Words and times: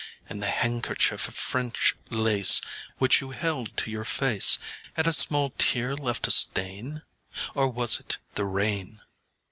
And 0.27 0.41
the 0.41 0.49
handkerchief 0.49 1.27
of 1.27 1.35
French 1.35 1.95
lace 2.09 2.59
Which 2.97 3.21
you 3.21 3.29
held 3.29 3.77
to 3.77 3.91
your 3.91 4.03
faceâ 4.03 4.57
Had 4.95 5.05
a 5.05 5.13
small 5.13 5.53
tear 5.59 5.95
left 5.95 6.27
a 6.27 6.31
stain? 6.31 7.03
Or 7.53 7.69
was 7.69 7.99
it 7.99 8.17
the 8.33 8.45
rain? 8.45 9.01